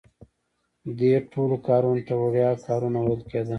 [0.97, 3.49] دې ټولو کارونو ته وړیا کارونه ویل کیده.